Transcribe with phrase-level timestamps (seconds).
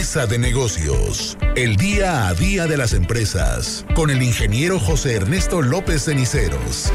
[0.00, 6.06] De Negocios, el día a día de las empresas, con el ingeniero José Ernesto López
[6.06, 6.90] Ceniceros.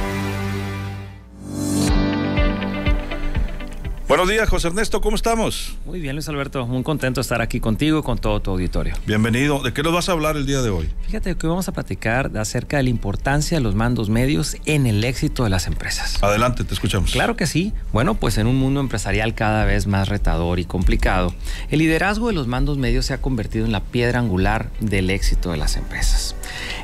[4.15, 5.75] Buenos días, José Ernesto, ¿cómo estamos?
[5.86, 8.95] Muy bien, Luis Alberto, muy contento de estar aquí contigo y con todo tu auditorio.
[9.05, 9.61] Bienvenido.
[9.61, 10.89] ¿De qué nos vas a hablar el día de hoy?
[11.05, 14.88] Fíjate que hoy vamos a platicar acerca de la importancia de los mandos medios en
[14.88, 16.23] el éxito de las empresas.
[16.23, 17.11] Adelante, te escuchamos.
[17.11, 17.73] Claro que sí.
[17.91, 21.36] Bueno, pues en un mundo empresarial cada vez más retador y complicado,
[21.70, 25.52] el liderazgo de los mandos medios se ha convertido en la piedra angular del éxito
[25.52, 26.38] de las empresas.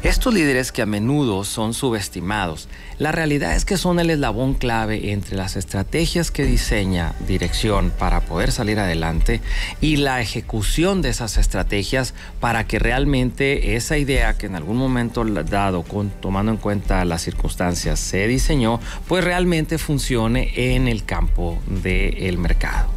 [0.03, 5.11] Estos líderes que a menudo son subestimados, la realidad es que son el eslabón clave
[5.11, 9.41] entre las estrategias que diseña dirección para poder salir adelante
[9.79, 15.23] y la ejecución de esas estrategias para que realmente esa idea que en algún momento
[15.23, 15.85] dado,
[16.19, 22.89] tomando en cuenta las circunstancias, se diseñó, pues realmente funcione en el campo del mercado.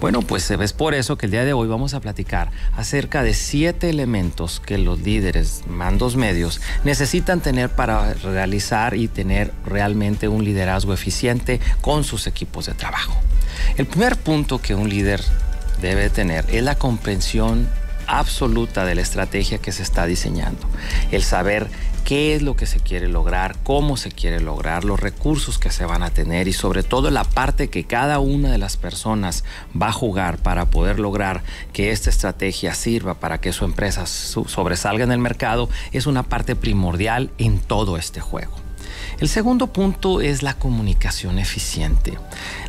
[0.00, 3.34] Bueno, pues es por eso que el día de hoy vamos a platicar acerca de
[3.34, 10.44] siete elementos que los líderes, mandos medios, necesitan tener para realizar y tener realmente un
[10.44, 13.20] liderazgo eficiente con sus equipos de trabajo.
[13.76, 15.22] El primer punto que un líder
[15.80, 17.68] debe tener es la comprensión
[18.08, 20.66] absoluta de la estrategia que se está diseñando.
[21.12, 21.68] El saber
[22.04, 25.84] qué es lo que se quiere lograr, cómo se quiere lograr, los recursos que se
[25.84, 29.44] van a tener y sobre todo la parte que cada una de las personas
[29.80, 31.42] va a jugar para poder lograr
[31.74, 36.56] que esta estrategia sirva para que su empresa sobresalga en el mercado es una parte
[36.56, 38.67] primordial en todo este juego.
[39.20, 42.18] El segundo punto es la comunicación eficiente.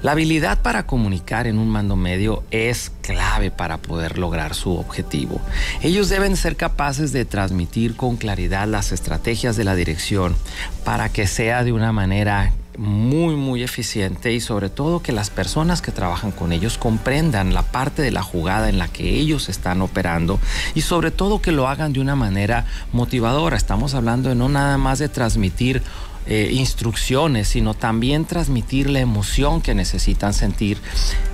[0.02, 5.40] La habilidad para comunicar en un mando medio es clave para poder lograr su objetivo.
[5.82, 10.36] Ellos deben ser capaces de transmitir con claridad las estrategias de la dirección
[10.84, 15.82] para que sea de una manera muy muy eficiente y sobre todo que las personas
[15.82, 19.82] que trabajan con ellos comprendan la parte de la jugada en la que ellos están
[19.82, 20.40] operando
[20.76, 23.58] y sobre todo que lo hagan de una manera motivadora.
[23.58, 25.84] Estamos hablando de no nada más de transmitir
[26.32, 30.78] eh, instrucciones, sino también transmitir la emoción que necesitan sentir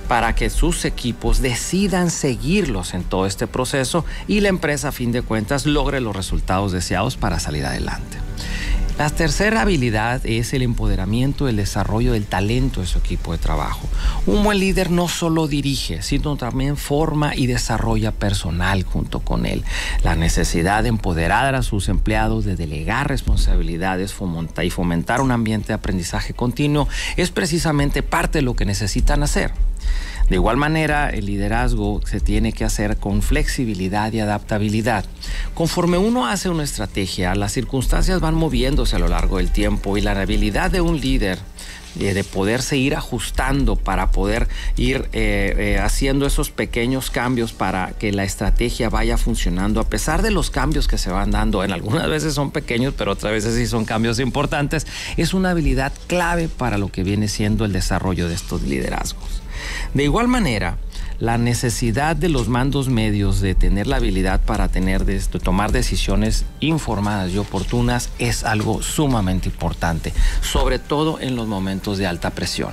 [0.08, 5.12] para que sus equipos decidan seguirlos en todo este proceso y la empresa a fin
[5.12, 8.25] de cuentas logre los resultados deseados para salir adelante.
[8.98, 13.86] La tercera habilidad es el empoderamiento, el desarrollo del talento de su equipo de trabajo.
[14.24, 19.64] Un buen líder no solo dirige, sino también forma y desarrolla personal junto con él.
[20.02, 24.14] La necesidad de empoderar a sus empleados, de delegar responsabilidades
[24.64, 29.52] y fomentar un ambiente de aprendizaje continuo es precisamente parte de lo que necesitan hacer.
[30.28, 35.04] De igual manera, el liderazgo se tiene que hacer con flexibilidad y adaptabilidad.
[35.54, 40.00] Conforme uno hace una estrategia, las circunstancias van moviéndose a lo largo del tiempo y
[40.00, 41.38] la habilidad de un líder
[42.00, 47.92] eh, de poderse ir ajustando para poder ir eh, eh, haciendo esos pequeños cambios para
[47.92, 51.64] que la estrategia vaya funcionando a pesar de los cambios que se van dando.
[51.64, 54.86] En algunas veces son pequeños pero otras veces sí son cambios importantes.
[55.16, 59.45] Es una habilidad clave para lo que viene siendo el desarrollo de estos liderazgos
[59.96, 60.76] de igual manera,
[61.18, 65.06] la necesidad de los mandos medios de tener la habilidad para tener
[65.42, 70.12] tomar decisiones informadas y oportunas es algo sumamente importante,
[70.42, 72.72] sobre todo en los momentos de alta presión.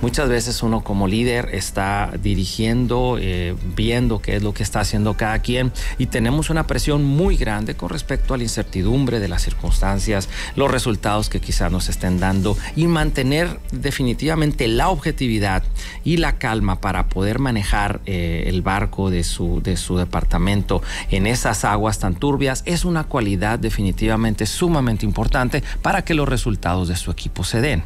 [0.00, 5.14] Muchas veces uno como líder está dirigiendo, eh, viendo qué es lo que está haciendo
[5.16, 9.42] cada quien y tenemos una presión muy grande con respecto a la incertidumbre de las
[9.42, 15.62] circunstancias, los resultados que quizá nos estén dando y mantener definitivamente la objetividad
[16.04, 19.62] y la calma para poder manejar eh, el barco de su
[19.96, 26.28] departamento en esas aguas tan turbias es una cualidad definitivamente sumamente importante para que los
[26.28, 27.82] resultados de su equipo se den.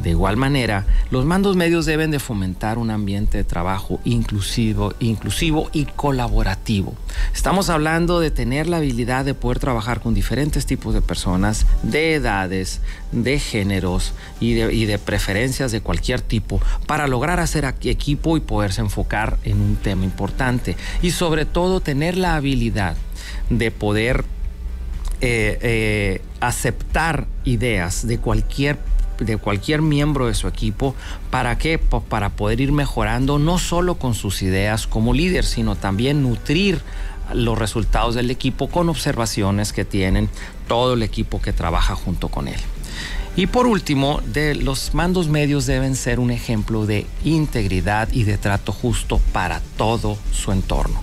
[0.00, 5.70] De igual manera, los mandos medios deben de fomentar un ambiente de trabajo inclusivo, inclusivo
[5.72, 6.94] y colaborativo.
[7.34, 12.14] Estamos hablando de tener la habilidad de poder trabajar con diferentes tipos de personas, de
[12.14, 18.80] edades, de géneros y de, preferencias de cualquier tipo para lograr hacer equipo y poderse
[18.80, 20.76] enfocar en un tema importante.
[21.02, 22.96] Y sobre todo tener la habilidad
[23.50, 24.24] de poder
[25.20, 28.78] eh, eh, aceptar ideas de cualquier
[29.18, 30.94] de cualquier miembro de su equipo.
[31.30, 31.78] ¿Para qué?
[31.78, 36.80] para poder ir mejorando no solo con sus ideas como líder, sino también nutrir
[37.32, 40.28] los resultados del equipo con observaciones que tienen
[40.66, 42.60] todo el equipo que trabaja junto con él.
[43.36, 48.36] Y por último, de los mandos medios deben ser un ejemplo de integridad y de
[48.36, 51.02] trato justo para todo su entorno.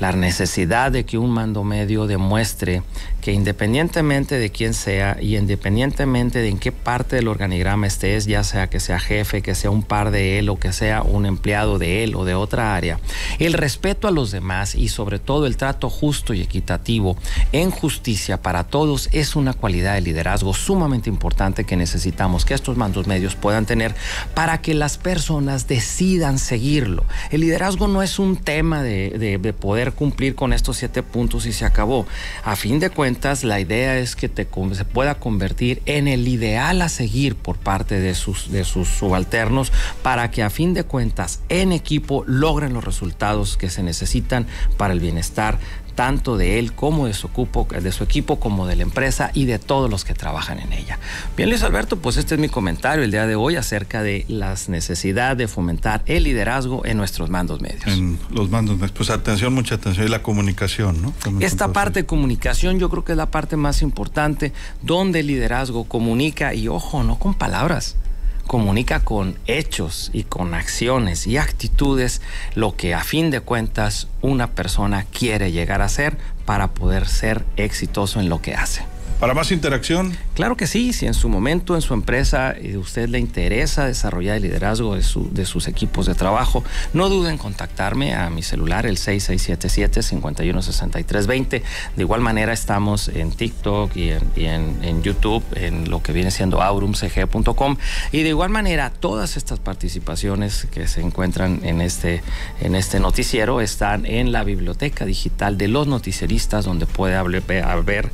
[0.00, 2.82] la necesidad de que un mando medio demuestre
[3.24, 8.44] que independientemente de quién sea y independientemente de en qué parte del organigrama estés, ya
[8.44, 11.78] sea que sea jefe, que sea un par de él o que sea un empleado
[11.78, 13.00] de él o de otra área,
[13.38, 17.16] el respeto a los demás y sobre todo el trato justo y equitativo
[17.52, 22.76] en justicia para todos es una cualidad de liderazgo sumamente importante que necesitamos que estos
[22.76, 23.94] mandos medios puedan tener
[24.34, 27.04] para que las personas decidan seguirlo.
[27.30, 31.54] El liderazgo no es un tema de, de poder cumplir con estos siete puntos y
[31.54, 32.04] se acabó.
[32.44, 33.13] A fin de cuentas,
[33.44, 38.00] la idea es que te, se pueda convertir en el ideal a seguir por parte
[38.00, 39.72] de sus, de sus subalternos
[40.02, 44.46] para que a fin de cuentas en equipo logren los resultados que se necesitan
[44.76, 45.58] para el bienestar
[45.94, 49.44] tanto de él como de su, equipo, de su equipo, como de la empresa y
[49.46, 50.98] de todos los que trabajan en ella.
[51.36, 54.68] Bien, Luis Alberto, pues este es mi comentario el día de hoy acerca de las
[54.68, 57.86] necesidad de fomentar el liderazgo en nuestros mandos medios.
[57.86, 61.14] En los mandos medios, pues atención, mucha atención y la comunicación, ¿no?
[61.40, 64.52] Esta parte de comunicación yo creo que es la parte más importante
[64.82, 67.96] donde el liderazgo comunica y ojo, no con palabras
[68.46, 72.22] comunica con hechos y con acciones y actitudes
[72.54, 77.44] lo que a fin de cuentas una persona quiere llegar a ser para poder ser
[77.56, 78.93] exitoso en lo que hace.
[79.24, 80.14] Para más interacción.
[80.34, 84.36] Claro que sí, si en su momento en su empresa eh, usted le interesa desarrollar
[84.36, 86.62] el liderazgo de, de sus equipos de trabajo,
[86.92, 91.48] no duden en contactarme a mi celular, el 6677-516320.
[91.48, 91.62] De
[91.96, 97.78] igual manera estamos en TikTok y en, YouTube, en lo que viene siendo aurumcg.com.
[98.12, 102.22] Y de igual manera, todas estas participaciones que se encuentran en este,
[102.60, 108.10] en este noticiero están en la biblioteca digital de los noticieristas, donde puede haber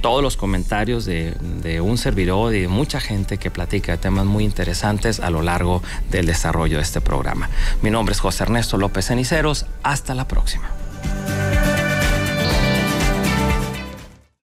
[0.00, 5.20] todos los comentarios de, un servidor y de mucha gente que platica temas muy interesantes
[5.20, 7.48] a lo largo del desarrollo de este programa.
[7.82, 9.66] Mi nombre es José Ernesto López Ceniceros.
[9.82, 10.79] Hasta la próxima.